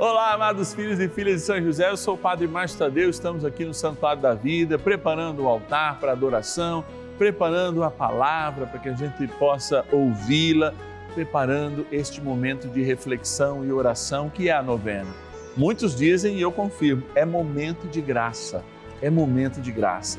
Olá, 0.00 0.32
amados 0.32 0.72
filhos 0.72 0.98
e 0.98 1.10
filhas 1.10 1.42
de 1.42 1.46
São 1.46 1.60
José, 1.60 1.90
eu 1.90 1.96
sou 1.98 2.14
o 2.14 2.16
Padre 2.16 2.48
Márcio 2.48 2.78
Tadeu, 2.78 3.10
estamos 3.10 3.44
aqui 3.44 3.66
no 3.66 3.74
Santuário 3.74 4.22
da 4.22 4.32
Vida, 4.32 4.78
preparando 4.78 5.42
o 5.42 5.46
altar 5.46 6.00
para 6.00 6.12
adoração, 6.12 6.82
preparando 7.18 7.84
a 7.84 7.90
palavra 7.90 8.66
para 8.66 8.78
que 8.78 8.88
a 8.88 8.94
gente 8.94 9.28
possa 9.38 9.84
ouvi-la, 9.92 10.72
preparando 11.14 11.86
este 11.92 12.18
momento 12.18 12.66
de 12.66 12.82
reflexão 12.82 13.62
e 13.62 13.70
oração 13.70 14.30
que 14.30 14.48
é 14.48 14.52
a 14.52 14.62
novena. 14.62 15.10
Muitos 15.54 15.94
dizem, 15.94 16.38
e 16.38 16.40
eu 16.40 16.50
confirmo, 16.50 17.02
é 17.14 17.26
momento 17.26 17.86
de 17.86 18.00
graça, 18.00 18.64
é 19.02 19.10
momento 19.10 19.60
de 19.60 19.70
graça. 19.70 20.18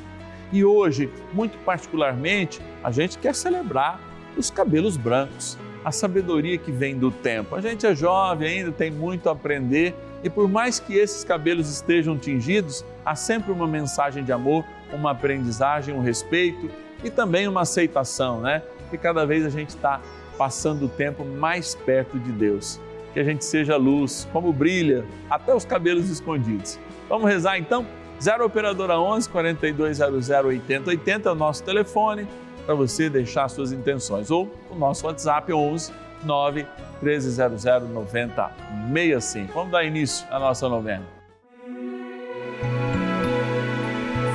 E 0.52 0.64
hoje, 0.64 1.10
muito 1.34 1.58
particularmente, 1.66 2.62
a 2.84 2.92
gente 2.92 3.18
quer 3.18 3.34
celebrar 3.34 4.00
os 4.38 4.52
cabelos 4.52 4.96
brancos 4.96 5.58
a 5.84 5.92
sabedoria 5.92 6.58
que 6.58 6.72
vem 6.72 6.98
do 6.98 7.12
tempo. 7.12 7.56
A 7.56 7.62
gente 7.62 7.86
é 7.86 7.96
jovem 7.96 8.48
ainda, 8.48 8.72
tem 8.72 8.92
muito 8.92 9.30
a 9.30 9.32
aprender 9.32 9.96
e 10.24 10.30
por 10.30 10.48
mais 10.48 10.80
que 10.80 10.96
esses 10.96 11.24
cabelos 11.24 11.70
estejam 11.70 12.18
tingidos, 12.18 12.86
há 13.04 13.16
sempre 13.16 13.52
uma 13.52 13.68
mensagem 13.68 14.24
de 14.24 14.32
amor, 14.32 14.64
uma 14.94 15.12
aprendizagem, 15.12 15.96
um 15.96 16.02
respeito 16.02 16.70
e 17.04 17.10
também 17.10 17.48
uma 17.48 17.62
aceitação, 17.62 18.40
né? 18.40 18.62
Que 18.90 18.98
cada 18.98 19.26
vez 19.26 19.46
a 19.46 19.50
gente 19.50 19.70
está 19.70 20.00
passando 20.38 20.86
o 20.86 20.90
tempo 20.90 21.26
mais 21.26 21.74
perto 21.74 22.20
de 22.20 22.32
Deus. 22.32 22.80
Que 23.14 23.20
a 23.20 23.24
gente 23.24 23.44
seja 23.44 23.76
luz, 23.78 24.28
como 24.32 24.54
brilha 24.54 25.06
até 25.30 25.54
os 25.54 25.66
cabelos 25.66 26.10
escondidos. 26.10 26.80
Vamos 27.10 27.30
rezar 27.30 27.58
então? 27.58 27.86
0 28.22 28.46
Operadora 28.46 29.00
11 29.00 29.28
4200 29.30 30.30
8080 30.30 31.28
é 31.28 31.32
o 31.32 31.36
nosso 31.36 31.64
telefone 31.64 32.28
para 32.72 32.76
você 32.76 33.10
deixar 33.10 33.50
suas 33.50 33.74
intenções. 33.74 34.32
Ou 34.32 34.50
o 34.70 34.76
nosso 34.76 35.06
WhatsApp 35.06 35.52
11 35.52 35.92
9 36.24 36.66
1300 37.02 37.66
9065. 37.90 39.54
Vamos 39.54 39.72
dar 39.72 39.84
início 39.84 40.26
à 40.32 40.40
nossa 40.40 40.70
novena. 40.70 41.04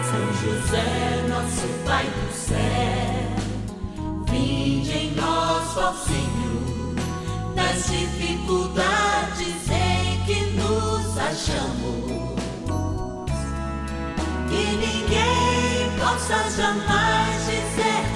São 0.02 0.32
José, 0.34 1.22
nosso 1.28 1.66
Pai 1.86 2.04
do 2.04 2.32
céu, 2.32 2.56
vinde 4.30 4.92
em 4.92 5.12
nós, 5.12 5.76
ó 5.78 5.92
Senhor, 5.94 6.94
nas 7.54 7.86
dificuldades 7.86 9.70
em 9.70 10.24
que 10.26 10.42
nos 10.56 11.16
achamos. 11.18 12.36
Que 14.50 14.76
ninguém 14.76 15.90
possa 15.98 16.50
jamais 16.50 17.46
dizer 17.46 18.15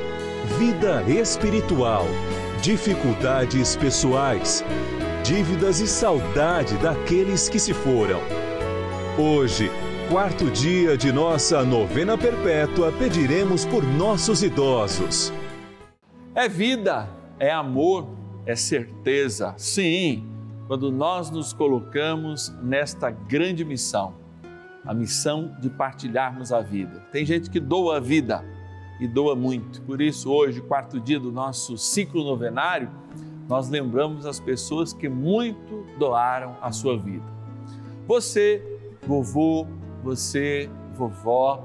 vida 0.45 1.03
espiritual, 1.03 2.05
dificuldades 2.61 3.75
pessoais, 3.75 4.63
dívidas 5.23 5.79
e 5.79 5.87
saudade 5.87 6.77
daqueles 6.77 7.47
que 7.47 7.59
se 7.59 7.73
foram. 7.73 8.19
Hoje, 9.17 9.69
quarto 10.09 10.49
dia 10.49 10.97
de 10.97 11.11
nossa 11.11 11.63
novena 11.63 12.17
perpétua, 12.17 12.91
pediremos 12.91 13.65
por 13.65 13.83
nossos 13.83 14.41
idosos. 14.41 15.31
É 16.33 16.49
vida, 16.49 17.07
é 17.37 17.51
amor, 17.51 18.07
é 18.45 18.55
certeza. 18.55 19.53
Sim, 19.57 20.27
quando 20.67 20.91
nós 20.91 21.29
nos 21.29 21.53
colocamos 21.53 22.49
nesta 22.63 23.11
grande 23.11 23.63
missão, 23.63 24.15
a 24.83 24.93
missão 24.93 25.55
de 25.59 25.69
partilharmos 25.69 26.51
a 26.51 26.61
vida. 26.61 27.03
Tem 27.11 27.23
gente 27.23 27.49
que 27.49 27.59
doa 27.59 27.97
a 27.97 27.99
vida 27.99 28.43
e 29.01 29.07
doa 29.07 29.35
muito. 29.35 29.81
Por 29.81 29.99
isso, 29.99 30.31
hoje, 30.31 30.61
quarto 30.61 30.99
dia 30.99 31.19
do 31.19 31.31
nosso 31.31 31.75
ciclo 31.75 32.23
novenário, 32.23 32.89
nós 33.49 33.67
lembramos 33.67 34.27
as 34.27 34.39
pessoas 34.39 34.93
que 34.93 35.09
muito 35.09 35.83
doaram 35.97 36.55
a 36.61 36.71
sua 36.71 36.95
vida. 36.97 37.25
Você, 38.07 38.63
vovô, 39.07 39.65
você, 40.03 40.69
vovó, 40.93 41.63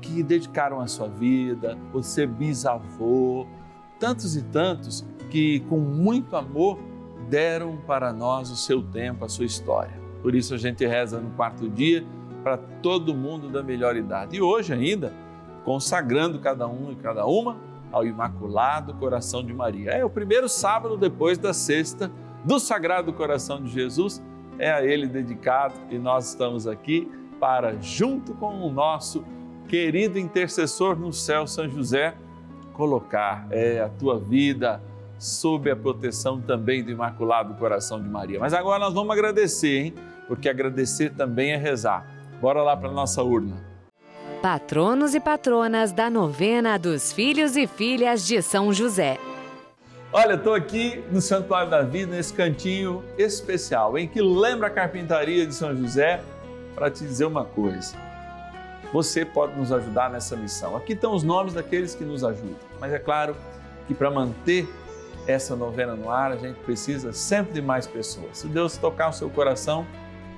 que 0.00 0.22
dedicaram 0.22 0.80
a 0.80 0.86
sua 0.86 1.08
vida, 1.08 1.78
você, 1.92 2.26
bisavô, 2.26 3.46
tantos 4.00 4.34
e 4.34 4.42
tantos 4.42 5.04
que, 5.30 5.60
com 5.68 5.78
muito 5.78 6.36
amor, 6.36 6.78
deram 7.28 7.76
para 7.86 8.14
nós 8.14 8.50
o 8.50 8.56
seu 8.56 8.82
tempo, 8.82 9.26
a 9.26 9.28
sua 9.28 9.44
história. 9.44 9.92
Por 10.22 10.34
isso, 10.34 10.54
a 10.54 10.58
gente 10.58 10.86
reza 10.86 11.20
no 11.20 11.30
quarto 11.32 11.68
dia 11.68 12.02
para 12.42 12.56
todo 12.56 13.14
mundo 13.14 13.50
da 13.50 13.62
melhor 13.62 13.94
idade. 13.94 14.36
E 14.36 14.40
hoje 14.40 14.72
ainda, 14.72 15.12
consagrando 15.68 16.38
cada 16.38 16.66
um 16.66 16.90
e 16.92 16.96
cada 16.96 17.26
uma 17.26 17.58
ao 17.92 18.06
Imaculado 18.06 18.94
Coração 18.94 19.44
de 19.44 19.52
Maria. 19.52 19.90
É 19.90 20.02
o 20.02 20.08
primeiro 20.08 20.48
sábado 20.48 20.96
depois 20.96 21.36
da 21.36 21.52
sexta 21.52 22.10
do 22.42 22.58
Sagrado 22.58 23.12
Coração 23.12 23.62
de 23.62 23.70
Jesus, 23.70 24.22
é 24.58 24.72
a 24.72 24.82
ele 24.82 25.06
dedicado 25.06 25.74
e 25.90 25.98
nós 25.98 26.30
estamos 26.30 26.66
aqui 26.66 27.06
para, 27.38 27.76
junto 27.82 28.32
com 28.32 28.62
o 28.62 28.72
nosso 28.72 29.22
querido 29.68 30.18
intercessor 30.18 30.98
no 30.98 31.12
céu, 31.12 31.46
São 31.46 31.68
José, 31.68 32.14
colocar 32.72 33.46
é, 33.50 33.82
a 33.82 33.90
tua 33.90 34.18
vida 34.18 34.82
sob 35.18 35.70
a 35.70 35.76
proteção 35.76 36.40
também 36.40 36.82
do 36.82 36.90
Imaculado 36.90 37.52
Coração 37.56 38.02
de 38.02 38.08
Maria. 38.08 38.40
Mas 38.40 38.54
agora 38.54 38.78
nós 38.78 38.94
vamos 38.94 39.10
agradecer, 39.10 39.84
hein? 39.84 39.94
Porque 40.26 40.48
agradecer 40.48 41.10
também 41.10 41.50
é 41.52 41.56
rezar. 41.56 42.06
Bora 42.40 42.62
lá 42.62 42.74
para 42.74 42.88
a 42.88 42.92
nossa 42.92 43.22
urna 43.22 43.67
patronos 44.38 45.16
e 45.16 45.20
patronas 45.20 45.90
da 45.90 46.08
novena 46.08 46.78
dos 46.78 47.12
filhos 47.12 47.56
e 47.56 47.66
filhas 47.66 48.24
de 48.24 48.40
São 48.40 48.72
José. 48.72 49.18
Olha, 50.12 50.34
estou 50.34 50.54
aqui 50.54 51.04
no 51.10 51.20
Santuário 51.20 51.68
da 51.68 51.82
Vida, 51.82 52.14
nesse 52.14 52.32
cantinho 52.32 53.04
especial, 53.18 53.98
em 53.98 54.06
que 54.06 54.22
lembra 54.22 54.68
a 54.68 54.70
carpintaria 54.70 55.44
de 55.44 55.52
São 55.52 55.76
José, 55.76 56.22
para 56.74 56.88
te 56.88 57.04
dizer 57.04 57.24
uma 57.24 57.44
coisa. 57.44 57.96
Você 58.92 59.24
pode 59.24 59.58
nos 59.58 59.72
ajudar 59.72 60.08
nessa 60.08 60.36
missão. 60.36 60.76
Aqui 60.76 60.92
estão 60.92 61.14
os 61.14 61.24
nomes 61.24 61.52
daqueles 61.52 61.94
que 61.94 62.04
nos 62.04 62.22
ajudam, 62.22 62.56
mas 62.80 62.92
é 62.92 62.98
claro 62.98 63.36
que 63.88 63.94
para 63.94 64.10
manter 64.10 64.68
essa 65.26 65.56
novena 65.56 65.94
no 65.94 66.10
ar, 66.10 66.32
a 66.32 66.36
gente 66.36 66.58
precisa 66.60 67.12
sempre 67.12 67.54
de 67.54 67.60
mais 67.60 67.86
pessoas. 67.86 68.38
Se 68.38 68.46
Deus 68.46 68.76
tocar 68.76 69.10
o 69.10 69.12
seu 69.12 69.28
coração, 69.28 69.84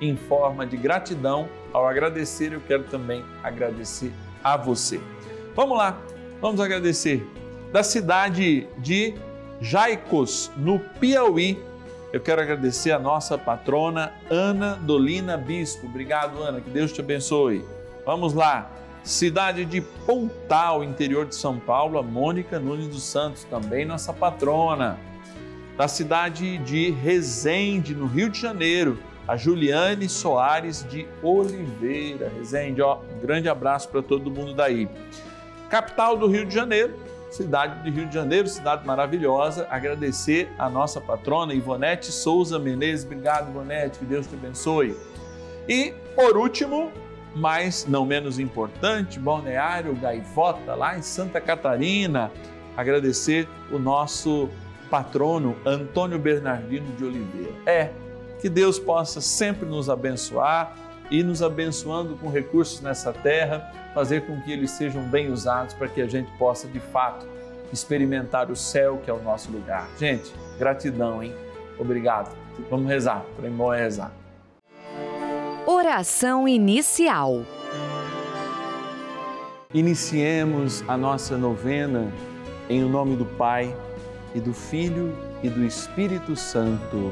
em 0.01 0.17
forma 0.17 0.65
de 0.65 0.75
gratidão. 0.75 1.47
Ao 1.73 1.87
agradecer, 1.87 2.53
eu 2.53 2.61
quero 2.61 2.83
também 2.83 3.23
agradecer 3.43 4.11
a 4.43 4.57
você. 4.57 4.99
Vamos 5.55 5.77
lá, 5.77 5.97
vamos 6.41 6.59
agradecer. 6.59 7.25
Da 7.71 7.83
cidade 7.83 8.67
de 8.77 9.13
Jaicos, 9.61 10.51
no 10.57 10.79
Piauí, 10.79 11.57
eu 12.11 12.19
quero 12.19 12.41
agradecer 12.41 12.91
a 12.91 12.99
nossa 12.99 13.37
patrona 13.37 14.11
Ana 14.29 14.75
Dolina 14.75 15.37
Bispo. 15.37 15.87
Obrigado, 15.87 16.43
Ana, 16.43 16.59
que 16.59 16.69
Deus 16.69 16.91
te 16.91 16.99
abençoe. 16.99 17.63
Vamos 18.05 18.33
lá. 18.33 18.69
Cidade 19.03 19.63
de 19.63 19.79
Pontal, 19.79 20.83
interior 20.83 21.25
de 21.25 21.35
São 21.35 21.57
Paulo, 21.57 21.97
a 21.97 22.03
Mônica 22.03 22.59
Nunes 22.59 22.87
dos 22.87 23.03
Santos, 23.03 23.45
também 23.45 23.85
nossa 23.85 24.11
patrona. 24.11 24.99
Da 25.77 25.87
cidade 25.87 26.57
de 26.59 26.91
Resende, 26.91 27.95
no 27.95 28.05
Rio 28.05 28.29
de 28.29 28.39
Janeiro, 28.39 28.99
a 29.31 29.37
Juliane 29.37 30.09
Soares 30.09 30.85
de 30.89 31.07
Oliveira. 31.23 32.29
Resende, 32.37 32.81
ó, 32.81 32.99
um 33.15 33.19
grande 33.21 33.47
abraço 33.47 33.87
para 33.87 34.01
todo 34.01 34.29
mundo 34.29 34.53
daí. 34.53 34.89
Capital 35.69 36.17
do 36.17 36.27
Rio 36.27 36.45
de 36.45 36.53
Janeiro, 36.53 36.93
cidade 37.29 37.81
de 37.81 37.89
Rio 37.89 38.07
de 38.07 38.13
Janeiro, 38.13 38.45
cidade 38.49 38.85
maravilhosa. 38.85 39.65
Agradecer 39.69 40.51
a 40.59 40.69
nossa 40.69 40.99
patrona 40.99 41.53
Ivonete 41.53 42.11
Souza 42.11 42.59
Menezes. 42.59 43.05
Obrigado, 43.05 43.49
Ivonete, 43.51 43.99
que 43.99 44.05
Deus 44.05 44.27
te 44.27 44.35
abençoe. 44.35 44.97
E, 45.65 45.93
por 46.13 46.35
último, 46.35 46.91
mas 47.33 47.85
não 47.87 48.05
menos 48.05 48.37
importante, 48.37 49.17
Balneário 49.17 49.95
Gaivota, 49.95 50.75
lá 50.75 50.97
em 50.97 51.01
Santa 51.01 51.39
Catarina. 51.39 52.29
Agradecer 52.75 53.47
o 53.71 53.79
nosso 53.79 54.49
patrono 54.89 55.55
Antônio 55.65 56.19
Bernardino 56.19 56.93
de 56.97 57.05
Oliveira. 57.05 57.53
É, 57.65 57.91
que 58.41 58.49
Deus 58.49 58.79
possa 58.79 59.21
sempre 59.21 59.67
nos 59.67 59.89
abençoar 59.89 60.75
e 61.11 61.21
nos 61.21 61.43
abençoando 61.43 62.15
com 62.15 62.29
recursos 62.29 62.81
nessa 62.81 63.13
terra, 63.13 63.71
fazer 63.93 64.25
com 64.25 64.41
que 64.41 64.51
eles 64.51 64.71
sejam 64.71 65.03
bem 65.03 65.31
usados 65.31 65.73
para 65.73 65.87
que 65.87 66.01
a 66.01 66.07
gente 66.07 66.31
possa 66.37 66.67
de 66.67 66.79
fato 66.79 67.27
experimentar 67.71 68.49
o 68.49 68.55
céu 68.55 68.99
que 69.03 69.09
é 69.09 69.13
o 69.13 69.21
nosso 69.21 69.51
lugar. 69.51 69.87
Gente, 69.99 70.33
gratidão, 70.57 71.21
hein? 71.21 71.35
Obrigado. 71.77 72.35
Vamos 72.69 72.87
rezar. 72.87 73.23
Para 73.35 73.49
bom 73.49 73.73
é 73.73 73.79
rezar. 73.79 74.11
Oração 75.65 76.47
inicial. 76.47 77.45
Iniciemos 79.73 80.83
a 80.87 80.97
nossa 80.97 81.37
novena 81.37 82.11
em 82.69 82.81
nome 82.81 83.15
do 83.15 83.25
Pai 83.25 83.75
e 84.33 84.39
do 84.39 84.53
Filho 84.53 85.15
e 85.43 85.49
do 85.49 85.63
Espírito 85.63 86.35
Santo. 86.35 87.11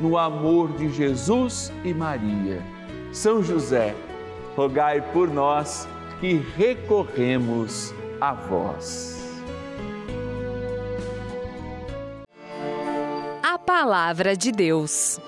no 0.00 0.16
amor 0.18 0.72
de 0.72 0.90
Jesus 0.92 1.72
e 1.84 1.92
Maria. 1.92 2.62
São 3.12 3.42
José, 3.42 3.94
rogai 4.54 5.00
por 5.12 5.28
nós 5.28 5.88
que 6.20 6.34
recorremos 6.56 7.94
a 8.20 8.32
vós. 8.32 9.16
A 13.42 13.58
Palavra 13.58 14.36
de 14.36 14.52
Deus. 14.52 15.20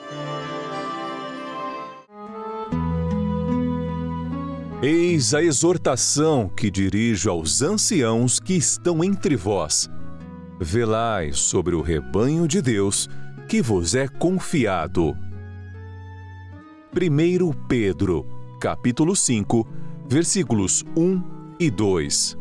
Eis 4.81 5.35
a 5.35 5.43
exortação 5.43 6.49
que 6.49 6.71
dirijo 6.71 7.29
aos 7.29 7.63
anciãos 7.63 8.39
que 8.39 8.55
estão 8.55 9.03
entre 9.03 9.35
vós. 9.35 9.91
Velai 10.61 11.33
sobre 11.33 11.75
o 11.75 11.83
rebanho 11.83 12.47
de 12.47 12.63
Deus 12.63 13.09
que 13.49 13.63
vos 13.63 13.95
é 13.95 14.07
confiado. 14.07 15.17
1 16.93 17.67
Pedro 17.67 18.27
capítulo 18.61 19.17
5, 19.17 19.67
versículos 20.07 20.85
1 20.95 21.57
e 21.59 21.71
2. 21.71 22.37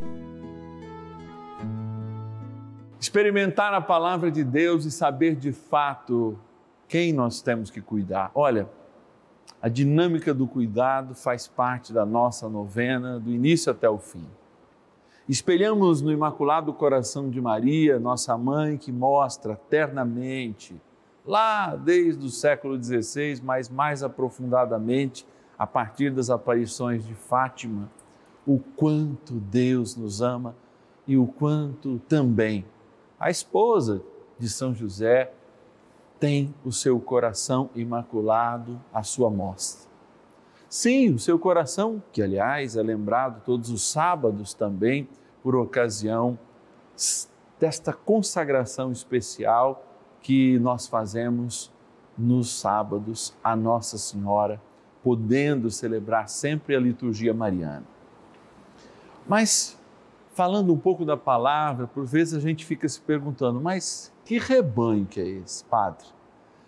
Experimentar 2.99 3.73
a 3.73 3.79
palavra 3.79 4.29
de 4.29 4.43
Deus 4.43 4.83
e 4.83 4.91
saber 4.91 5.37
de 5.37 5.53
fato 5.53 6.37
quem 6.89 7.13
nós 7.13 7.41
temos 7.41 7.71
que 7.71 7.79
cuidar. 7.79 8.29
Olha, 8.35 8.67
a 9.61 9.69
dinâmica 9.69 10.33
do 10.33 10.45
cuidado 10.45 11.15
faz 11.15 11.47
parte 11.47 11.93
da 11.93 12.05
nossa 12.05 12.49
novena, 12.49 13.17
do 13.17 13.31
início 13.31 13.71
até 13.71 13.89
o 13.89 13.97
fim. 13.97 14.27
Espelhamos 15.29 16.01
no 16.01 16.11
Imaculado 16.11 16.73
Coração 16.73 17.29
de 17.29 17.39
Maria, 17.39 17.97
nossa 17.97 18.37
mãe, 18.37 18.77
que 18.77 18.91
mostra 18.91 19.55
ternamente, 19.55 20.75
lá 21.27 21.75
desde 21.75 22.25
o 22.25 22.29
século 22.29 22.81
XVI, 22.81 23.41
mas 23.43 23.69
mais 23.69 24.01
aprofundadamente, 24.01 25.27
a 25.59 25.67
partir 25.67 26.11
das 26.11 26.29
aparições 26.29 27.05
de 27.05 27.13
Fátima, 27.13 27.91
o 28.45 28.59
quanto 28.59 29.33
Deus 29.33 29.95
nos 29.97 30.21
ama 30.21 30.55
e 31.05 31.17
o 31.17 31.27
quanto 31.27 31.99
também 32.07 32.65
a 33.19 33.29
esposa 33.29 34.01
de 34.39 34.47
São 34.47 34.73
José 34.73 35.31
tem 36.19 36.53
o 36.63 36.71
seu 36.71 36.99
coração 36.99 37.69
imaculado 37.75 38.79
à 38.93 39.03
sua 39.03 39.29
mostra. 39.29 39.87
Sim, 40.69 41.13
o 41.13 41.19
seu 41.19 41.39
coração, 41.39 42.01
que 42.11 42.21
aliás 42.21 42.75
é 42.75 42.83
lembrado 42.83 43.41
todos 43.43 43.69
os 43.69 43.89
sábados 43.89 44.53
também, 44.53 45.07
por 45.41 45.55
ocasião 45.55 46.37
desta 47.59 47.93
consagração 47.93 48.91
especial 48.91 49.86
que 50.27 50.59
nós 50.59 50.87
fazemos 50.87 51.71
nos 52.17 52.49
sábados 52.49 53.33
a 53.41 53.55
Nossa 53.55 53.97
Senhora 53.97 54.61
podendo 55.01 55.71
celebrar 55.71 56.27
sempre 56.27 56.75
a 56.75 56.79
liturgia 56.81 57.33
mariana. 57.33 57.85
Mas, 59.25 59.79
falando 60.33 60.73
um 60.73 60.77
pouco 60.77 61.05
da 61.05 61.15
palavra, 61.15 61.87
por 61.87 62.05
vezes 62.05 62.33
a 62.33 62.41
gente 62.41 62.65
fica 62.65 62.89
se 62.89 62.99
perguntando, 62.99 63.61
mas 63.61 64.13
que 64.25 64.37
rebanho 64.37 65.05
que 65.05 65.21
é 65.21 65.25
esse, 65.25 65.63
Padre? 65.63 66.05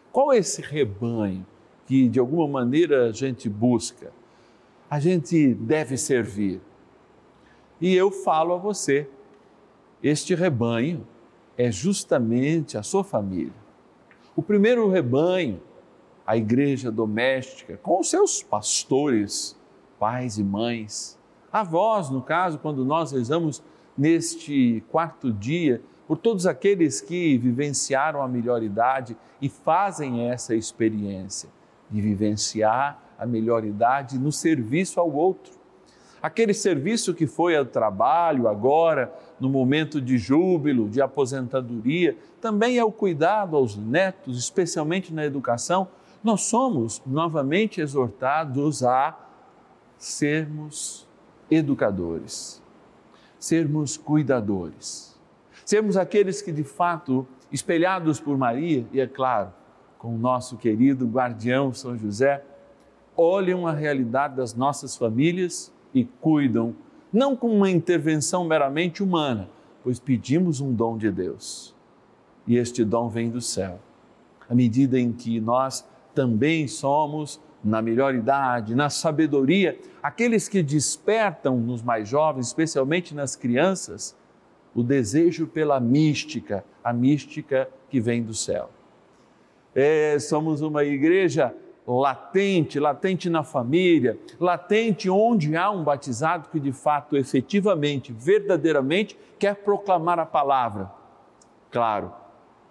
Qual 0.09 0.31
é 0.31 0.37
esse 0.37 0.61
rebanho 0.61 1.45
que 1.85 2.07
de 2.07 2.17
alguma 2.17 2.47
maneira 2.47 3.09
a 3.09 3.11
gente 3.11 3.49
busca? 3.49 4.13
A 4.89 5.01
gente 5.01 5.53
deve 5.53 5.97
servir. 5.97 6.61
E 7.81 7.93
eu 7.93 8.09
falo 8.09 8.53
a 8.53 8.57
você, 8.57 9.09
este 10.01 10.33
rebanho 10.33 11.05
é 11.59 11.69
justamente 11.69 12.77
a 12.77 12.83
sua 12.83 13.03
família. 13.03 13.53
O 14.33 14.41
primeiro 14.41 14.89
rebanho 14.89 15.61
a 16.29 16.37
igreja 16.37 16.91
doméstica, 16.91 17.75
com 17.77 17.99
os 17.99 18.07
seus 18.07 18.43
pastores, 18.43 19.59
pais 19.99 20.37
e 20.37 20.43
mães, 20.43 21.17
avós, 21.51 22.11
no 22.11 22.21
caso, 22.21 22.59
quando 22.59 22.85
nós 22.85 23.11
rezamos 23.11 23.63
neste 23.97 24.83
quarto 24.91 25.33
dia, 25.33 25.81
por 26.07 26.17
todos 26.19 26.45
aqueles 26.45 27.01
que 27.01 27.35
vivenciaram 27.39 28.21
a 28.21 28.27
melhor 28.27 28.61
idade 28.61 29.17
e 29.41 29.49
fazem 29.49 30.29
essa 30.29 30.53
experiência 30.53 31.49
de 31.89 31.99
vivenciar 31.99 33.01
a 33.17 33.25
melhor 33.25 33.65
idade 33.65 34.19
no 34.19 34.31
serviço 34.31 34.99
ao 34.99 35.11
outro. 35.11 35.58
Aquele 36.21 36.53
serviço 36.53 37.13
que 37.13 37.25
foi 37.25 37.55
ao 37.55 37.65
trabalho 37.65 38.47
agora, 38.47 39.13
no 39.39 39.49
momento 39.49 40.01
de 40.01 40.17
júbilo, 40.17 40.89
de 40.89 41.01
aposentadoria, 41.01 42.17
também 42.41 42.77
é 42.77 42.83
o 42.83 42.91
cuidado 42.91 43.55
aos 43.55 43.77
netos, 43.77 44.37
especialmente 44.37 45.13
na 45.13 45.25
educação. 45.25 45.87
Nós 46.21 46.41
somos 46.41 47.01
novamente 47.05 47.79
exortados 47.79 48.83
a 48.83 49.17
sermos 49.97 51.07
educadores, 51.49 52.61
sermos 53.39 53.95
cuidadores, 53.95 55.17
sermos 55.65 55.95
aqueles 55.95 56.41
que 56.41 56.51
de 56.51 56.63
fato, 56.63 57.25
espelhados 57.51 58.19
por 58.19 58.37
Maria 58.37 58.85
e, 58.91 58.99
é 58.99 59.07
claro, 59.07 59.53
com 59.97 60.15
o 60.15 60.17
nosso 60.17 60.57
querido 60.57 61.05
guardião 61.07 61.73
São 61.73 61.97
José, 61.97 62.43
olham 63.15 63.65
a 63.65 63.71
realidade 63.71 64.35
das 64.35 64.53
nossas 64.53 64.95
famílias 64.95 65.71
e 65.93 66.05
cuidam, 66.05 66.75
não 67.11 67.35
com 67.35 67.49
uma 67.55 67.69
intervenção 67.69 68.45
meramente 68.45 69.01
humana, 69.01 69.49
pois 69.83 69.99
pedimos 69.99 70.61
um 70.61 70.73
dom 70.73 70.97
de 70.97 71.11
Deus. 71.11 71.75
E 72.45 72.57
este 72.57 72.83
dom 72.83 73.09
vem 73.09 73.29
do 73.29 73.41
céu. 73.41 73.79
À 74.47 74.55
medida 74.55 74.99
em 74.99 75.11
que 75.11 75.39
nós 75.39 75.87
também 76.13 76.67
somos, 76.67 77.39
na 77.63 77.81
melhor 77.81 78.15
idade, 78.15 78.73
na 78.73 78.89
sabedoria, 78.89 79.77
aqueles 80.01 80.47
que 80.47 80.63
despertam 80.63 81.57
nos 81.57 81.81
mais 81.81 82.07
jovens, 82.07 82.47
especialmente 82.47 83.13
nas 83.13 83.35
crianças, 83.35 84.15
o 84.73 84.83
desejo 84.83 85.47
pela 85.47 85.79
mística, 85.79 86.63
a 86.83 86.93
mística 86.93 87.69
que 87.89 87.99
vem 87.99 88.23
do 88.23 88.33
céu. 88.33 88.69
É, 89.75 90.17
somos 90.19 90.61
uma 90.61 90.83
igreja 90.83 91.53
latente, 91.97 92.79
latente 92.79 93.29
na 93.29 93.43
família, 93.43 94.19
latente 94.39 95.09
onde 95.09 95.55
há 95.55 95.71
um 95.71 95.83
batizado 95.83 96.49
que 96.49 96.59
de 96.59 96.71
fato, 96.71 97.17
efetivamente, 97.17 98.13
verdadeiramente 98.13 99.17
quer 99.39 99.55
proclamar 99.55 100.19
a 100.19 100.25
palavra. 100.25 100.91
Claro, 101.71 102.13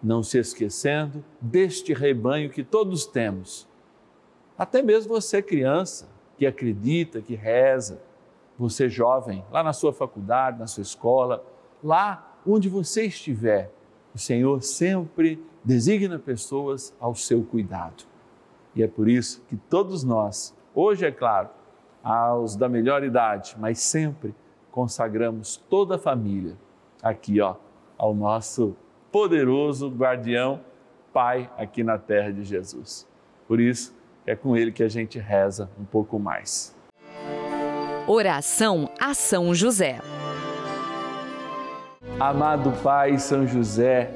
não 0.03 0.23
se 0.23 0.39
esquecendo 0.39 1.25
deste 1.41 1.93
rebanho 1.93 2.51
que 2.51 2.63
todos 2.63 3.07
temos. 3.07 3.67
Até 4.57 4.83
mesmo 4.83 5.15
você, 5.15 5.43
criança, 5.43 6.09
que 6.37 6.47
acredita, 6.47 7.21
que 7.21 7.35
reza, 7.35 8.01
você, 8.59 8.89
jovem, 8.89 9.45
lá 9.51 9.63
na 9.63 9.73
sua 9.73 9.93
faculdade, 9.93 10.59
na 10.59 10.67
sua 10.67 10.83
escola, 10.83 11.45
lá 11.83 12.37
onde 12.47 12.69
você 12.69 13.07
estiver, 13.07 13.71
o 14.15 14.19
Senhor 14.19 14.63
sempre 14.63 15.45
designa 15.65 16.19
pessoas 16.19 16.95
ao 16.99 17.15
seu 17.15 17.43
cuidado. 17.43 18.05
E 18.75 18.83
é 18.83 18.87
por 18.87 19.09
isso 19.09 19.43
que 19.49 19.57
todos 19.57 20.05
nós, 20.05 20.55
hoje 20.75 21.07
é 21.07 21.11
claro, 21.11 21.49
aos 22.03 22.57
da 22.57 22.69
melhor 22.69 23.03
idade, 23.03 23.57
mas 23.59 23.81
sempre 23.81 24.35
consagramos 24.71 25.57
toda 25.69 25.97
a 25.97 25.99
família 25.99 26.57
aqui, 27.03 27.41
ó, 27.41 27.57
ao 27.97 28.15
nosso 28.15 28.77
poderoso 29.11 29.89
guardião, 29.89 30.61
Pai 31.13 31.51
aqui 31.57 31.83
na 31.83 31.99
terra 31.99 32.31
de 32.31 32.45
Jesus. 32.45 33.09
Por 33.49 33.59
isso, 33.59 33.97
é 34.27 34.37
com 34.37 34.57
ele 34.57 34.71
que 34.71 34.83
a 34.83 34.89
gente 34.89 35.19
reza 35.19 35.71
um 35.81 35.85
pouco 35.85 36.19
mais. 36.19 36.77
Oração 38.07 38.89
a 39.01 39.15
São 39.15 39.55
José. 39.55 40.01
Amado 42.21 42.71
Pai 42.83 43.19
São 43.19 43.47
José, 43.47 44.13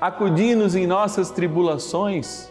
acudi-nos 0.00 0.76
em 0.76 0.86
nossas 0.86 1.30
tribulações 1.30 2.50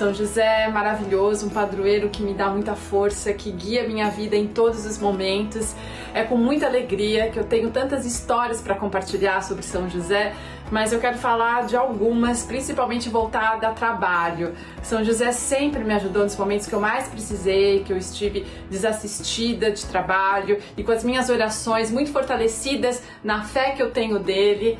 São 0.00 0.14
José 0.14 0.62
é 0.62 0.68
maravilhoso, 0.68 1.44
um 1.44 1.50
padroeiro 1.50 2.08
que 2.08 2.22
me 2.22 2.32
dá 2.32 2.48
muita 2.48 2.74
força, 2.74 3.34
que 3.34 3.50
guia 3.50 3.86
minha 3.86 4.08
vida 4.08 4.34
em 4.34 4.46
todos 4.46 4.86
os 4.86 4.96
momentos. 4.96 5.74
É 6.14 6.22
com 6.22 6.38
muita 6.38 6.64
alegria 6.64 7.30
que 7.30 7.38
eu 7.38 7.44
tenho 7.44 7.70
tantas 7.70 8.06
histórias 8.06 8.62
para 8.62 8.74
compartilhar 8.74 9.42
sobre 9.42 9.62
São 9.62 9.90
José, 9.90 10.32
mas 10.70 10.94
eu 10.94 11.00
quero 11.00 11.18
falar 11.18 11.66
de 11.66 11.76
algumas, 11.76 12.44
principalmente 12.44 13.10
voltada 13.10 13.68
a 13.68 13.72
trabalho. 13.72 14.54
São 14.82 15.04
José 15.04 15.32
sempre 15.32 15.84
me 15.84 15.92
ajudou 15.92 16.22
nos 16.22 16.34
momentos 16.34 16.66
que 16.66 16.72
eu 16.72 16.80
mais 16.80 17.06
precisei, 17.06 17.84
que 17.84 17.92
eu 17.92 17.98
estive 17.98 18.46
desassistida 18.70 19.70
de 19.70 19.84
trabalho 19.84 20.58
e 20.78 20.82
com 20.82 20.92
as 20.92 21.04
minhas 21.04 21.28
orações 21.28 21.90
muito 21.90 22.10
fortalecidas 22.10 23.02
na 23.22 23.44
fé 23.44 23.72
que 23.72 23.82
eu 23.82 23.90
tenho 23.90 24.18
dele 24.18 24.78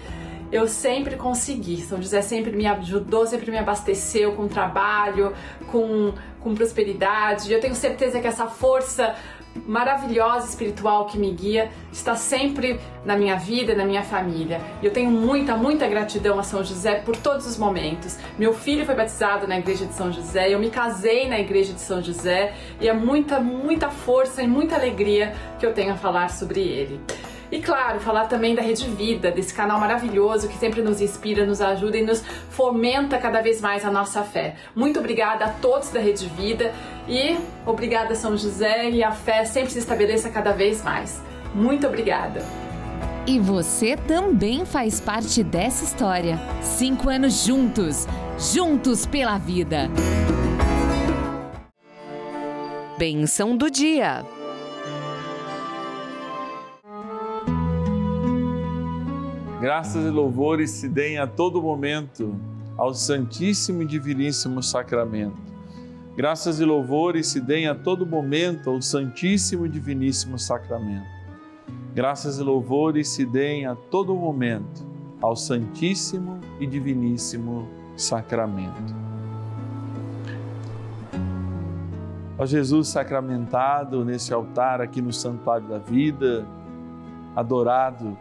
eu 0.52 0.66
sempre 0.66 1.16
consegui. 1.16 1.80
São 1.82 2.00
José 2.00 2.22
sempre 2.22 2.52
me 2.52 2.66
ajudou, 2.66 3.26
sempre 3.26 3.50
me 3.50 3.58
abasteceu 3.58 4.32
com 4.32 4.48
trabalho, 4.48 5.32
com, 5.70 6.12
com 6.40 6.54
prosperidade. 6.54 7.52
Eu 7.52 7.60
tenho 7.60 7.74
certeza 7.74 8.20
que 8.20 8.26
essa 8.26 8.46
força 8.46 9.14
maravilhosa 9.66 10.48
espiritual 10.48 11.06
que 11.06 11.18
me 11.18 11.32
guia 11.32 11.70
está 11.92 12.14
sempre 12.14 12.80
na 13.04 13.16
minha 13.16 13.36
vida, 13.36 13.74
na 13.74 13.84
minha 13.84 14.02
família. 14.02 14.60
Eu 14.82 14.92
tenho 14.92 15.10
muita, 15.10 15.56
muita 15.56 15.88
gratidão 15.88 16.38
a 16.38 16.42
São 16.42 16.62
José 16.62 16.96
por 16.96 17.16
todos 17.16 17.46
os 17.46 17.56
momentos. 17.56 18.16
Meu 18.38 18.54
filho 18.54 18.86
foi 18.86 18.94
batizado 18.94 19.46
na 19.46 19.58
igreja 19.58 19.86
de 19.86 19.94
São 19.94 20.12
José, 20.12 20.52
eu 20.52 20.58
me 20.58 20.70
casei 20.70 21.28
na 21.28 21.38
igreja 21.38 21.72
de 21.72 21.80
São 21.80 22.00
José 22.00 22.54
e 22.80 22.88
é 22.88 22.92
muita, 22.92 23.40
muita 23.40 23.90
força 23.90 24.42
e 24.42 24.46
muita 24.46 24.76
alegria 24.76 25.34
que 25.58 25.66
eu 25.66 25.72
tenho 25.72 25.92
a 25.92 25.96
falar 25.96 26.30
sobre 26.30 26.60
ele. 26.60 27.00
E 27.50 27.60
claro, 27.60 27.98
falar 27.98 28.26
também 28.26 28.54
da 28.54 28.62
Rede 28.62 28.86
Vida, 28.86 29.30
desse 29.30 29.52
canal 29.52 29.80
maravilhoso 29.80 30.48
que 30.48 30.56
sempre 30.56 30.82
nos 30.82 31.00
inspira, 31.00 31.44
nos 31.44 31.60
ajuda 31.60 31.96
e 31.96 32.04
nos 32.04 32.22
fomenta 32.50 33.18
cada 33.18 33.40
vez 33.40 33.60
mais 33.60 33.84
a 33.84 33.90
nossa 33.90 34.22
fé. 34.22 34.54
Muito 34.74 35.00
obrigada 35.00 35.46
a 35.46 35.48
todos 35.48 35.90
da 35.90 35.98
Rede 35.98 36.26
Vida 36.28 36.72
e 37.08 37.36
obrigada 37.66 38.14
São 38.14 38.36
José 38.36 38.88
e 38.90 39.02
a 39.02 39.10
fé 39.10 39.44
sempre 39.44 39.72
se 39.72 39.78
estabeleça 39.80 40.30
cada 40.30 40.52
vez 40.52 40.82
mais. 40.84 41.20
Muito 41.52 41.86
obrigada. 41.86 42.44
E 43.26 43.38
você 43.38 43.96
também 43.96 44.64
faz 44.64 45.00
parte 45.00 45.42
dessa 45.42 45.84
história. 45.84 46.38
Cinco 46.62 47.08
anos 47.08 47.44
juntos, 47.44 48.06
juntos 48.38 49.06
pela 49.06 49.38
vida. 49.38 49.90
Benção 52.96 53.56
do 53.56 53.70
dia. 53.70 54.24
Graças 59.60 60.06
e 60.06 60.08
louvores 60.08 60.70
se 60.70 60.88
deem 60.88 61.18
a 61.18 61.26
todo 61.26 61.60
momento 61.60 62.34
ao 62.78 62.94
Santíssimo 62.94 63.82
e 63.82 63.84
Diviníssimo 63.84 64.62
Sacramento. 64.62 65.36
Graças 66.16 66.60
e 66.60 66.64
louvores 66.64 67.26
se 67.26 67.42
deem 67.42 67.68
a 67.68 67.74
todo 67.74 68.06
momento 68.06 68.70
ao 68.70 68.80
Santíssimo 68.80 69.66
e 69.66 69.68
Diviníssimo 69.68 70.38
Sacramento. 70.38 71.06
Graças 71.94 72.38
e 72.38 72.42
louvores 72.42 73.08
se 73.08 73.26
deem 73.26 73.66
a 73.66 73.74
todo 73.74 74.14
momento 74.14 74.82
ao 75.20 75.36
Santíssimo 75.36 76.40
e 76.58 76.66
Diviníssimo 76.66 77.68
Sacramento. 77.98 78.94
Ó 82.38 82.46
Jesus 82.46 82.88
sacramentado 82.88 84.06
nesse 84.06 84.32
altar 84.32 84.80
aqui 84.80 85.02
no 85.02 85.12
Santuário 85.12 85.68
da 85.68 85.76
Vida, 85.76 86.46
adorado 87.36 88.16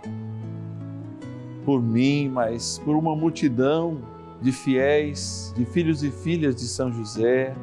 por 1.69 1.83
mim, 1.83 2.29
mas 2.29 2.81
por 2.83 2.95
uma 2.95 3.15
multidão 3.15 3.99
de 4.41 4.51
fiéis, 4.51 5.53
de 5.55 5.65
filhos 5.65 6.03
e 6.03 6.09
filhas 6.09 6.55
de 6.55 6.63
São 6.63 6.91
José, 6.91 7.55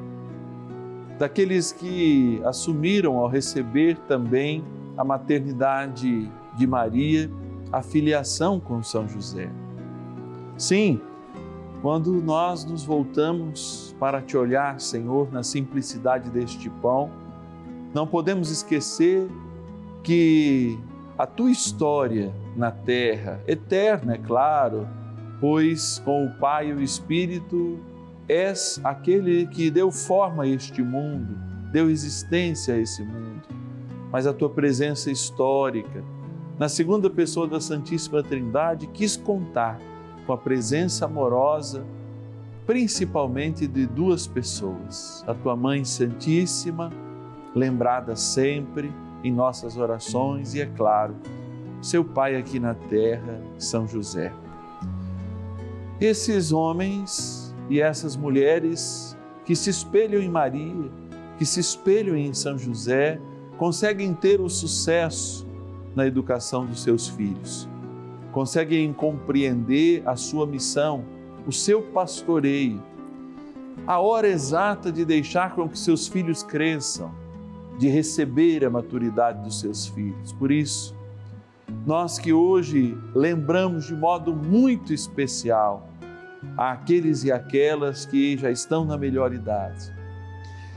daqueles 1.19 1.73
que 1.73 2.41
assumiram 2.45 3.19
ao 3.19 3.27
receber 3.27 3.99
também 4.07 4.63
a 4.97 5.03
maternidade 5.03 6.31
de 6.57 6.67
Maria, 6.69 7.29
a 7.73 7.83
filiação 7.83 8.61
com 8.61 8.81
São 8.81 9.09
José. 9.09 9.51
Sim, 10.57 11.01
quando 11.83 12.13
nós 12.23 12.65
nos 12.65 12.85
voltamos 12.85 13.93
para 13.99 14.23
te 14.23 14.37
olhar, 14.37 14.81
Senhor, 14.81 15.33
na 15.33 15.43
simplicidade 15.43 16.31
deste 16.31 16.71
pão, 16.71 17.11
não 17.93 18.07
podemos 18.07 18.53
esquecer 18.53 19.27
que 20.05 20.79
a 21.19 21.27
tua 21.27 21.51
história 21.51 22.33
na 22.55 22.71
terra, 22.71 23.41
eterna, 23.47 24.15
é 24.15 24.19
claro, 24.19 24.87
pois 25.41 25.99
com 26.05 26.27
o 26.27 26.35
Pai 26.35 26.69
e 26.69 26.73
o 26.75 26.83
Espírito 26.83 27.79
és 28.29 28.79
aquele 28.85 29.47
que 29.47 29.71
deu 29.71 29.91
forma 29.91 30.43
a 30.43 30.47
este 30.47 30.83
mundo, 30.83 31.39
deu 31.73 31.89
existência 31.89 32.75
a 32.75 32.79
esse 32.79 33.03
mundo. 33.03 33.43
Mas 34.13 34.27
a 34.27 34.33
tua 34.33 34.51
presença 34.51 35.11
histórica, 35.11 36.05
na 36.59 36.69
segunda 36.69 37.09
pessoa 37.09 37.47
da 37.47 37.61
Santíssima 37.61 38.23
Trindade, 38.23 38.87
quis 38.89 39.17
contar 39.17 39.79
com 40.27 40.33
a 40.33 40.39
presença 40.39 41.07
amorosa, 41.07 41.85
principalmente 42.67 43.67
de 43.67 43.87
duas 43.87 44.27
pessoas: 44.27 45.25
a 45.27 45.35
tua 45.35 45.57
Mãe 45.57 45.85
Santíssima, 45.85 46.91
lembrada 47.55 48.17
sempre 48.17 48.93
em 49.27 49.33
nossas 49.33 49.77
orações, 49.77 50.55
e, 50.55 50.61
é 50.61 50.67
claro, 50.67 51.17
seu 51.83 52.05
Pai 52.05 52.37
aqui 52.37 52.61
na 52.61 52.75
terra, 52.75 53.43
São 53.59 53.87
José. 53.87 54.33
Esses 56.01 56.53
homens 56.53 57.53
e 57.69 57.81
essas 57.81 58.15
mulheres 58.15 59.17
que 59.45 59.57
se 59.57 59.69
espelham 59.69 60.23
em 60.23 60.29
Maria, 60.29 60.91
que 61.37 61.45
se 61.45 61.59
espelham 61.59 62.17
em 62.17 62.33
São 62.33 62.57
José, 62.57 63.21
conseguem 63.59 64.15
ter 64.15 64.41
o 64.41 64.49
sucesso 64.49 65.45
na 65.95 66.07
educação 66.07 66.65
dos 66.65 66.85
seus 66.85 67.09
filhos, 67.09 67.69
conseguem 68.31 68.93
compreender 68.93 70.03
a 70.07 70.15
sua 70.15 70.47
missão, 70.47 71.05
o 71.47 71.53
seu 71.53 71.83
pastoreio, 71.83 72.81
a 73.87 73.99
hora 73.99 74.29
exata 74.29 74.93
de 74.93 75.05
deixar 75.05 75.55
com 75.55 75.69
que 75.69 75.79
seus 75.79 76.07
filhos 76.07 76.45
cresçam, 76.45 77.13
de 77.79 77.89
receber 77.89 78.65
a 78.65 78.71
maturidade 78.71 79.43
dos 79.43 79.61
seus 79.61 79.87
filhos. 79.87 80.33
Por 80.33 80.51
isso, 80.51 80.95
nós 81.87 82.19
que 82.19 82.33
hoje 82.33 82.97
lembramos 83.15 83.87
de 83.87 83.95
modo 83.95 84.35
muito 84.35 84.93
especial 84.93 85.89
àqueles 86.57 87.25
e 87.25 87.33
aquelas 87.33 88.07
que 88.07 88.37
já 88.37 88.51
estão 88.51 88.85
na 88.85 88.97
melhor 88.97 89.33
idade. 89.33 89.95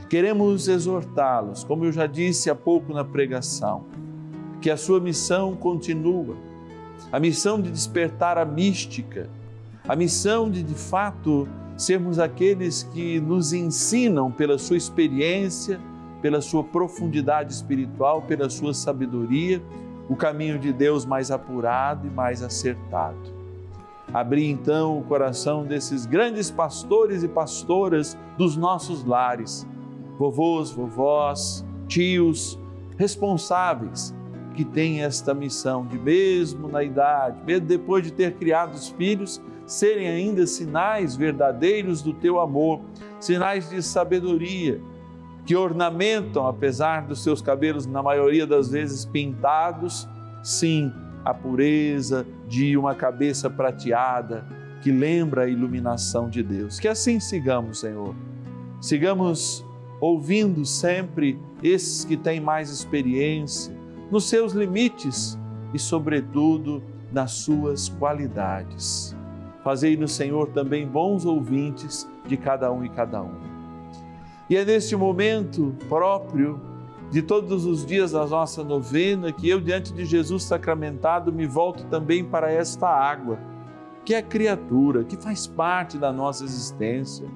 Queremos 0.08 0.66
exortá-los, 0.66 1.62
como 1.62 1.84
eu 1.84 1.92
já 1.92 2.06
disse 2.06 2.50
há 2.50 2.54
pouco 2.54 2.92
na 2.92 3.04
pregação, 3.04 3.84
que 4.60 4.68
a 4.68 4.76
sua 4.76 5.00
missão 5.00 5.54
continua, 5.54 6.36
a 7.12 7.20
missão 7.20 7.60
de 7.60 7.70
despertar 7.70 8.36
a 8.36 8.44
mística, 8.44 9.30
a 9.88 9.94
missão 9.94 10.50
de 10.50 10.62
de 10.62 10.74
fato 10.74 11.48
sermos 11.76 12.18
aqueles 12.18 12.82
que 12.82 13.20
nos 13.20 13.52
ensinam 13.52 14.30
pela 14.30 14.58
sua 14.58 14.76
experiência, 14.76 15.80
pela 16.20 16.40
sua 16.40 16.62
profundidade 16.62 17.52
espiritual, 17.52 18.22
pela 18.22 18.48
sua 18.48 18.74
sabedoria 18.74 19.62
o 20.10 20.16
caminho 20.16 20.58
de 20.58 20.72
Deus 20.72 21.06
mais 21.06 21.30
apurado 21.30 22.04
e 22.04 22.10
mais 22.10 22.42
acertado. 22.42 23.32
Abrir 24.12 24.50
então 24.50 24.98
o 24.98 25.04
coração 25.04 25.64
desses 25.64 26.04
grandes 26.04 26.50
pastores 26.50 27.22
e 27.22 27.28
pastoras 27.28 28.18
dos 28.36 28.56
nossos 28.56 29.04
lares, 29.04 29.64
vovôs, 30.18 30.72
vovós, 30.72 31.64
tios, 31.86 32.58
responsáveis 32.98 34.12
que 34.52 34.64
têm 34.64 35.04
esta 35.04 35.32
missão 35.32 35.86
de, 35.86 35.96
mesmo 35.96 36.66
na 36.66 36.82
idade, 36.82 37.40
mesmo 37.46 37.68
depois 37.68 38.02
de 38.02 38.12
ter 38.12 38.34
criado 38.34 38.74
os 38.74 38.88
filhos, 38.88 39.40
serem 39.64 40.08
ainda 40.08 40.44
sinais 40.44 41.14
verdadeiros 41.14 42.02
do 42.02 42.12
teu 42.12 42.40
amor, 42.40 42.80
sinais 43.20 43.70
de 43.70 43.80
sabedoria 43.80 44.80
que 45.50 45.56
ornamentam, 45.56 46.46
apesar 46.46 47.08
dos 47.08 47.24
seus 47.24 47.42
cabelos, 47.42 47.84
na 47.84 48.00
maioria 48.00 48.46
das 48.46 48.68
vezes 48.68 49.04
pintados, 49.04 50.08
sim, 50.44 50.92
a 51.24 51.34
pureza 51.34 52.24
de 52.46 52.76
uma 52.76 52.94
cabeça 52.94 53.50
prateada 53.50 54.46
que 54.80 54.92
lembra 54.92 55.42
a 55.42 55.48
iluminação 55.48 56.30
de 56.30 56.40
Deus. 56.40 56.78
Que 56.78 56.86
assim 56.86 57.18
sigamos, 57.18 57.80
Senhor. 57.80 58.14
Sigamos 58.80 59.66
ouvindo 60.00 60.64
sempre 60.64 61.36
esses 61.64 62.04
que 62.04 62.16
têm 62.16 62.38
mais 62.38 62.70
experiência, 62.70 63.74
nos 64.08 64.28
seus 64.28 64.52
limites 64.52 65.36
e, 65.74 65.80
sobretudo, 65.80 66.80
nas 67.10 67.32
suas 67.32 67.88
qualidades. 67.88 69.16
Fazei 69.64 69.96
no 69.96 70.06
Senhor 70.06 70.50
também 70.50 70.86
bons 70.86 71.24
ouvintes 71.24 72.08
de 72.24 72.36
cada 72.36 72.70
um 72.70 72.84
e 72.84 72.88
cada 72.88 73.20
um. 73.20 73.49
E 74.50 74.56
é 74.56 74.64
neste 74.64 74.96
momento 74.96 75.72
próprio 75.88 76.60
de 77.08 77.22
todos 77.22 77.64
os 77.64 77.86
dias 77.86 78.10
da 78.10 78.26
nossa 78.26 78.64
novena 78.64 79.32
que 79.32 79.48
eu, 79.48 79.60
diante 79.60 79.92
de 79.92 80.04
Jesus 80.04 80.42
sacramentado, 80.42 81.32
me 81.32 81.46
volto 81.46 81.84
também 81.84 82.24
para 82.24 82.50
esta 82.50 82.88
água, 82.88 83.38
que 84.04 84.12
é 84.12 84.20
criatura, 84.20 85.04
que 85.04 85.16
faz 85.16 85.46
parte 85.46 85.96
da 85.96 86.12
nossa 86.12 86.42
existência, 86.42 87.28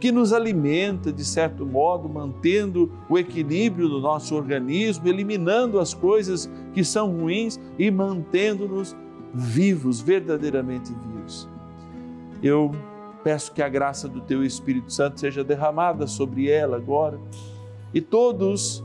que 0.00 0.10
nos 0.10 0.32
alimenta, 0.32 1.12
de 1.12 1.26
certo 1.26 1.66
modo, 1.66 2.08
mantendo 2.08 2.90
o 3.06 3.18
equilíbrio 3.18 3.86
do 3.86 4.00
nosso 4.00 4.34
organismo, 4.34 5.06
eliminando 5.08 5.78
as 5.78 5.92
coisas 5.92 6.50
que 6.72 6.82
são 6.82 7.18
ruins 7.18 7.60
e 7.78 7.90
mantendo-nos 7.90 8.96
vivos, 9.34 10.00
verdadeiramente 10.00 10.90
vivos. 10.90 11.46
Eu 12.42 12.72
Peço 13.26 13.52
que 13.52 13.60
a 13.60 13.68
graça 13.68 14.08
do 14.08 14.20
Teu 14.20 14.44
Espírito 14.44 14.92
Santo 14.92 15.18
seja 15.18 15.42
derramada 15.42 16.06
sobre 16.06 16.48
ela 16.48 16.76
agora 16.76 17.18
e 17.92 18.00
todos 18.00 18.84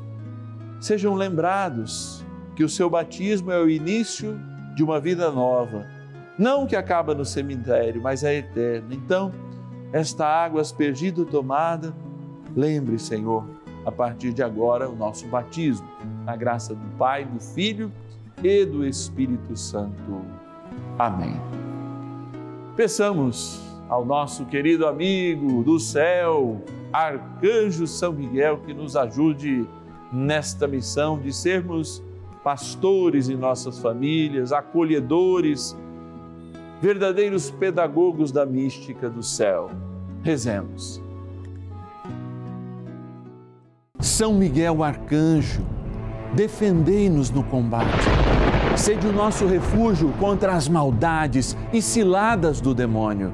sejam 0.80 1.14
lembrados 1.14 2.26
que 2.56 2.64
o 2.64 2.68
seu 2.68 2.90
batismo 2.90 3.52
é 3.52 3.62
o 3.62 3.70
início 3.70 4.40
de 4.76 4.84
uma 4.84 5.00
vida 5.00 5.30
nova, 5.30 5.86
não 6.40 6.66
que 6.66 6.76
acaba 6.76 7.14
no 7.14 7.24
cemitério, 7.24 8.02
mas 8.02 8.24
é 8.24 8.38
eterna. 8.38 8.96
Então, 8.96 9.32
esta 9.94 10.26
água 10.26 10.60
aspergida 10.60 11.24
tomada, 11.24 11.94
lembre, 12.56 12.98
Senhor, 12.98 13.46
a 13.86 13.92
partir 13.92 14.34
de 14.34 14.42
agora 14.42 14.90
o 14.90 14.96
nosso 14.96 15.28
batismo, 15.28 15.88
na 16.26 16.36
graça 16.36 16.74
do 16.74 16.98
Pai, 16.98 17.26
do 17.26 17.40
Filho 17.40 17.92
e 18.42 18.66
do 18.66 18.84
Espírito 18.84 19.56
Santo. 19.56 20.26
Amém. 20.98 21.40
Peçamos 22.76 23.71
ao 23.92 24.06
nosso 24.06 24.46
querido 24.46 24.88
amigo 24.88 25.62
do 25.64 25.78
céu, 25.78 26.62
Arcanjo 26.94 27.86
São 27.86 28.14
Miguel, 28.14 28.60
que 28.66 28.74
nos 28.74 28.96
ajude 28.96 29.68
nesta 30.14 30.66
missão 30.66 31.20
de 31.20 31.34
sermos 31.34 32.02
pastores 32.42 33.28
em 33.28 33.36
nossas 33.36 33.80
famílias, 33.80 34.54
acolhedores, 34.54 35.78
verdadeiros 36.82 37.52
pedagogos 37.52 38.32
da 38.32 38.46
mística 38.46 39.10
do 39.10 39.22
céu. 39.22 39.70
Rezemos. 40.24 41.04
São 44.00 44.36
Miguel 44.36 44.82
Arcanjo, 44.82 45.66
defendei-nos 46.34 47.30
no 47.30 47.44
combate 47.44 48.08
Sede 48.76 49.06
o 49.06 49.12
nosso 49.12 49.46
refúgio 49.46 50.12
contra 50.14 50.54
as 50.54 50.68
maldades 50.68 51.58
e 51.74 51.82
ciladas 51.82 52.62
do 52.62 52.74
demônio. 52.74 53.34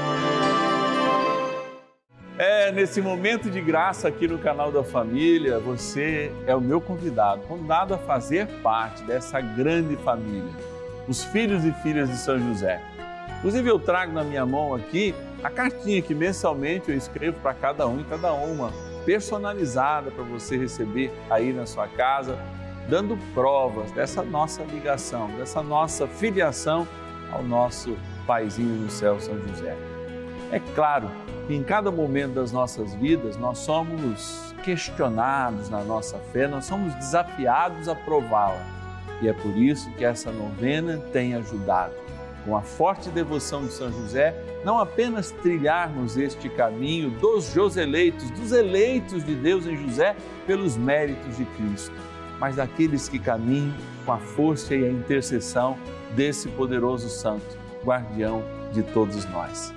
É, 2.43 2.71
nesse 2.71 3.03
momento 3.03 3.51
de 3.51 3.61
graça 3.61 4.07
aqui 4.07 4.27
no 4.27 4.39
canal 4.39 4.71
da 4.71 4.83
família, 4.83 5.59
você 5.59 6.31
é 6.47 6.55
o 6.55 6.59
meu 6.59 6.81
convidado, 6.81 7.43
convidado 7.43 7.93
a 7.93 7.99
fazer 7.99 8.47
parte 8.63 9.03
dessa 9.03 9.39
grande 9.39 9.95
família, 9.97 10.51
os 11.07 11.23
filhos 11.23 11.63
e 11.63 11.71
filhas 11.83 12.09
de 12.09 12.17
São 12.17 12.39
José. 12.39 12.81
Inclusive, 13.37 13.69
eu 13.69 13.77
trago 13.77 14.11
na 14.11 14.23
minha 14.23 14.43
mão 14.43 14.73
aqui 14.73 15.13
a 15.43 15.51
cartinha 15.51 16.01
que 16.01 16.15
mensalmente 16.15 16.89
eu 16.89 16.97
escrevo 16.97 17.39
para 17.41 17.53
cada 17.53 17.85
um 17.85 18.01
e 18.01 18.03
cada 18.05 18.33
uma, 18.33 18.73
personalizada 19.05 20.09
para 20.09 20.23
você 20.23 20.57
receber 20.57 21.11
aí 21.29 21.53
na 21.53 21.67
sua 21.67 21.87
casa, 21.87 22.39
dando 22.89 23.19
provas 23.35 23.91
dessa 23.91 24.23
nossa 24.23 24.63
ligação, 24.63 25.27
dessa 25.37 25.61
nossa 25.61 26.07
filiação 26.07 26.87
ao 27.31 27.43
nosso 27.43 27.95
paizinho 28.25 28.81
no 28.81 28.89
céu, 28.89 29.19
São 29.19 29.39
José. 29.47 29.77
É 30.51 30.59
claro 30.73 31.07
em 31.55 31.63
cada 31.63 31.91
momento 31.91 32.33
das 32.33 32.51
nossas 32.51 32.93
vidas 32.95 33.37
nós 33.37 33.57
somos 33.57 34.53
questionados 34.63 35.69
na 35.69 35.83
nossa 35.83 36.17
fé, 36.31 36.47
nós 36.47 36.65
somos 36.65 36.93
desafiados 36.95 37.87
a 37.87 37.95
prová-la. 37.95 38.63
E 39.21 39.27
é 39.27 39.33
por 39.33 39.55
isso 39.57 39.89
que 39.91 40.05
essa 40.05 40.31
novena 40.31 40.97
tem 41.11 41.35
ajudado, 41.35 41.93
com 42.45 42.55
a 42.55 42.61
forte 42.61 43.09
devoção 43.09 43.65
de 43.65 43.73
São 43.73 43.91
José, 43.91 44.35
não 44.65 44.79
apenas 44.79 45.31
trilharmos 45.31 46.17
este 46.17 46.49
caminho 46.49 47.11
dos 47.11 47.51
Joseleitos, 47.53 48.29
dos 48.31 48.51
eleitos 48.51 49.23
de 49.23 49.35
Deus 49.35 49.65
em 49.65 49.75
José, 49.77 50.15
pelos 50.47 50.75
méritos 50.75 51.37
de 51.37 51.45
Cristo, 51.45 51.95
mas 52.39 52.55
daqueles 52.55 53.07
que 53.07 53.19
caminham 53.19 53.75
com 54.05 54.11
a 54.11 54.17
força 54.17 54.75
e 54.75 54.83
a 54.83 54.89
intercessão 54.89 55.77
desse 56.15 56.49
poderoso 56.49 57.09
santo, 57.09 57.57
guardião 57.83 58.43
de 58.73 58.81
todos 58.81 59.25
nós. 59.25 59.71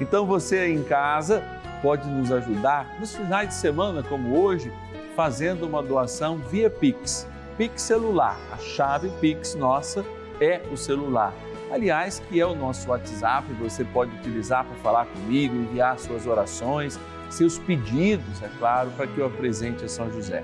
Então 0.00 0.26
você 0.26 0.58
aí 0.58 0.74
em 0.74 0.82
casa 0.82 1.42
pode 1.82 2.08
nos 2.08 2.30
ajudar 2.32 2.96
nos 2.98 3.14
finais 3.14 3.48
de 3.48 3.54
semana, 3.54 4.02
como 4.02 4.38
hoje, 4.38 4.72
fazendo 5.14 5.66
uma 5.66 5.82
doação 5.82 6.36
via 6.36 6.70
Pix. 6.70 7.26
Pix 7.56 7.82
celular. 7.82 8.38
A 8.52 8.56
chave 8.58 9.10
Pix 9.20 9.54
nossa 9.54 10.04
é 10.40 10.62
o 10.72 10.76
celular. 10.76 11.34
Aliás, 11.70 12.22
que 12.28 12.40
é 12.40 12.46
o 12.46 12.54
nosso 12.54 12.88
WhatsApp, 12.88 13.52
você 13.54 13.84
pode 13.84 14.14
utilizar 14.16 14.64
para 14.64 14.76
falar 14.76 15.06
comigo, 15.06 15.54
enviar 15.54 15.98
suas 15.98 16.26
orações, 16.26 16.98
seus 17.28 17.58
pedidos, 17.58 18.42
é 18.42 18.48
claro, 18.58 18.90
para 18.96 19.06
que 19.06 19.18
eu 19.18 19.26
apresente 19.26 19.84
a 19.84 19.88
São 19.88 20.10
José. 20.10 20.42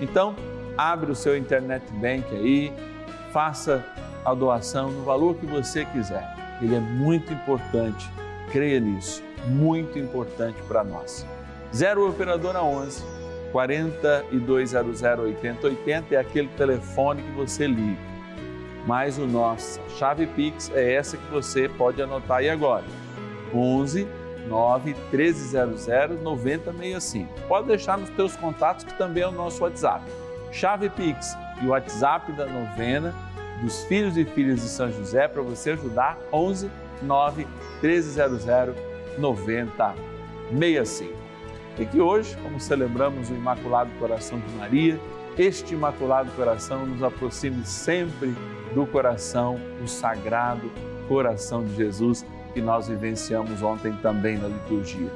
Então, 0.00 0.36
abre 0.76 1.10
o 1.10 1.14
seu 1.14 1.36
internet 1.36 1.84
bank 1.94 2.24
aí, 2.32 2.72
faça 3.32 3.84
a 4.24 4.32
doação 4.34 4.90
no 4.90 5.02
valor 5.02 5.34
que 5.34 5.46
você 5.46 5.84
quiser. 5.86 6.24
Ele 6.60 6.76
é 6.76 6.80
muito 6.80 7.32
importante 7.32 8.08
Creia 8.52 8.78
nisso, 8.78 9.22
muito 9.46 9.98
importante 9.98 10.60
para 10.68 10.84
nós. 10.84 11.26
0 11.74 12.10
Operadora 12.10 12.62
11 12.62 13.02
4200 13.50 15.02
8080 15.02 16.14
é 16.14 16.18
aquele 16.18 16.48
telefone 16.48 17.22
que 17.22 17.30
você 17.30 17.66
liga. 17.66 17.98
Mas 18.86 19.16
o 19.16 19.26
nosso 19.26 19.80
chave 19.96 20.26
Pix 20.26 20.70
é 20.74 20.92
essa 20.92 21.16
que 21.16 21.30
você 21.30 21.66
pode 21.66 22.02
anotar 22.02 22.38
aí 22.38 22.50
agora. 22.50 22.84
11 23.54 24.06
9 24.46 24.96
1300 25.10 26.20
9065. 26.22 27.32
Pode 27.48 27.68
deixar 27.68 27.96
nos 27.96 28.10
teus 28.10 28.36
contatos 28.36 28.84
que 28.84 28.92
também 28.98 29.22
é 29.22 29.28
o 29.28 29.32
nosso 29.32 29.62
WhatsApp. 29.62 30.04
Chave 30.50 30.90
Pix 30.90 31.34
e 31.62 31.66
o 31.66 31.70
WhatsApp 31.70 32.30
da 32.32 32.44
novena 32.44 33.14
dos 33.62 33.82
filhos 33.84 34.18
e 34.18 34.26
filhas 34.26 34.60
de 34.60 34.68
São 34.68 34.92
José 34.92 35.26
para 35.26 35.40
você 35.40 35.70
ajudar 35.70 36.18
11 36.30 36.66
9 36.66 36.81
1300 37.02 38.44
9065. 39.18 41.12
E 41.78 41.86
que 41.86 42.00
hoje, 42.00 42.36
como 42.42 42.60
celebramos 42.60 43.30
o 43.30 43.34
Imaculado 43.34 43.90
Coração 43.98 44.38
de 44.38 44.48
Maria, 44.56 45.00
este 45.38 45.74
Imaculado 45.74 46.30
Coração 46.32 46.84
nos 46.86 47.02
aproxime 47.02 47.64
sempre 47.64 48.34
do 48.74 48.86
coração, 48.86 49.58
o 49.82 49.88
sagrado 49.88 50.70
coração 51.08 51.64
de 51.64 51.74
Jesus 51.76 52.24
que 52.52 52.60
nós 52.60 52.88
vivenciamos 52.88 53.62
ontem 53.62 53.92
também 54.02 54.38
na 54.38 54.48
liturgia. 54.48 55.10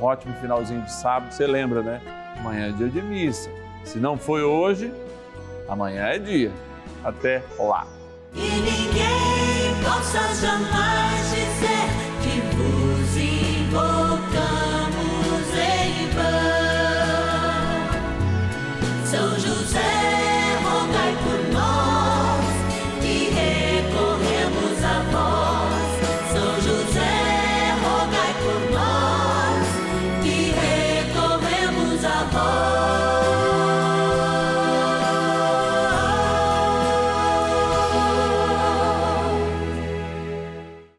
Um 0.00 0.04
ótimo 0.04 0.34
finalzinho 0.40 0.82
de 0.82 0.92
sábado, 0.92 1.32
você 1.32 1.46
lembra, 1.46 1.82
né? 1.82 2.00
Amanhã 2.38 2.68
é 2.68 2.72
dia 2.72 2.88
de 2.88 3.00
missa. 3.00 3.50
Se 3.84 3.98
não 3.98 4.18
foi 4.18 4.42
hoje, 4.42 4.92
amanhã 5.68 6.04
é 6.04 6.18
dia. 6.18 6.52
Até 7.02 7.42
lá 7.58 7.86
possa 9.92 10.34
jamais 10.40 11.22
dizer. 11.30 11.81